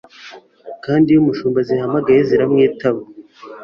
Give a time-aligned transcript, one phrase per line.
[0.85, 3.01] kandi iyo umushumba azihamagaye ziramwitaba.